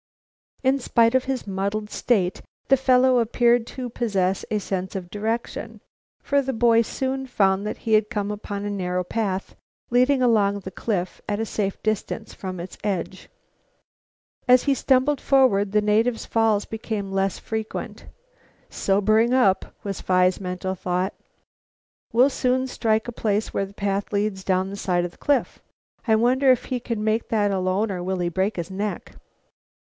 In 0.63 0.79
spite 0.79 1.13
of 1.13 1.25
his 1.25 1.45
muddled 1.45 1.91
state 1.91 2.41
the 2.69 2.75
fellow 2.75 3.19
appeared 3.19 3.67
to 3.67 3.87
possess 3.87 4.43
a 4.49 4.57
sense 4.57 4.95
of 4.95 5.11
direction, 5.11 5.79
for 6.23 6.41
the 6.41 6.53
boy 6.53 6.81
soon 6.81 7.27
found 7.27 7.67
that 7.67 7.77
he 7.85 7.93
had 7.93 8.09
come 8.09 8.31
upon 8.31 8.65
a 8.65 8.71
narrow 8.71 9.03
path 9.03 9.55
leading 9.91 10.23
along 10.23 10.61
the 10.61 10.71
cliff 10.71 11.21
at 11.29 11.39
a 11.39 11.45
safe 11.45 11.83
distance 11.83 12.33
from 12.33 12.59
its 12.59 12.79
edge. 12.83 13.29
As 14.47 14.63
he 14.63 14.73
stumbled 14.73 15.21
forward, 15.21 15.71
the 15.71 15.83
native's 15.83 16.25
falls 16.25 16.65
became 16.65 17.11
less 17.11 17.37
frequent. 17.37 18.07
"Sobering 18.71 19.35
up," 19.35 19.75
was 19.83 20.01
Phi's 20.01 20.41
mental 20.41 20.75
comment. 20.75 21.13
"We'll 22.11 22.31
soon 22.31 22.65
strike 22.65 23.07
a 23.07 23.11
place 23.11 23.53
where 23.53 23.67
the 23.67 23.73
path 23.75 24.11
leads 24.11 24.43
down 24.43 24.71
the 24.71 24.75
side 24.77 25.05
of 25.05 25.11
the 25.11 25.17
cliff. 25.17 25.61
I 26.07 26.15
wonder 26.15 26.49
if 26.51 26.65
he 26.73 26.79
can 26.79 27.03
make 27.03 27.29
that 27.29 27.51
alone 27.51 27.91
or 27.91 28.01
will 28.01 28.17
he 28.17 28.29
break 28.29 28.55
his 28.55 28.71
neck?" 28.71 29.11